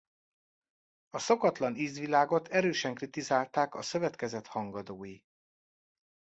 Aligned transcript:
A 1.09 1.19
szokatlan 1.19 1.75
ízvilágot 1.75 2.47
erősen 2.47 2.93
kritizálták 2.95 3.75
a 3.75 3.81
szövetkezet 3.81 4.47
hangadói. 4.47 5.19